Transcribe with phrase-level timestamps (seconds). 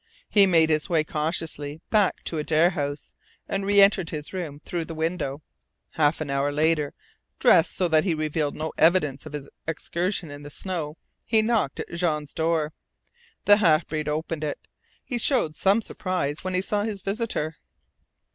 [0.31, 3.13] He made his way cautiously back to Adare House,
[3.47, 5.43] and reentered his room through the window.
[5.91, 6.95] Half an hour later,
[7.37, 11.81] dressed so that he revealed no evidence of his excursion in the snow, he knocked
[11.81, 12.73] at Jean's door.
[13.45, 14.67] The half breed opened it.
[15.05, 17.57] He showed some surprise when he saw his visitor.